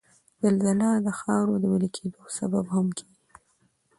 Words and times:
زلزله 0.43 0.89
د 1.01 1.03
د 1.05 1.09
خاورو 1.19 1.53
د 1.61 1.63
ویلي 1.71 1.89
کېدو 1.95 2.21
سبب 2.37 2.65
هم 2.73 2.87
کیږي 2.97 3.15